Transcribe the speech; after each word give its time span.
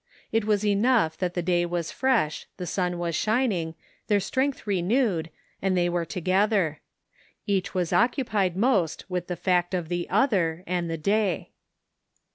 It 0.31 0.45
was 0.45 0.65
enough 0.65 1.15
that 1.19 1.35
the 1.35 1.43
day 1.43 1.63
was 1.63 1.91
fresh, 1.91 2.47
the 2.57 2.65
sun 2.65 2.97
was 2.97 3.15
shining, 3.15 3.75
their 4.07 4.19
strength 4.19 4.65
renewed, 4.65 5.29
and 5.61 5.77
they 5.77 5.89
were 5.89 6.05
together. 6.05 6.79
Each 7.45 7.75
was 7.75 7.93
occupied 7.93 8.57
most 8.57 9.07
with 9.11 9.27
the 9.27 9.35
fact 9.35 9.75
of 9.75 9.89
the 9.89 10.09
other 10.09 10.63
and 10.65 10.89
the 10.89 10.97
day. 10.97 11.51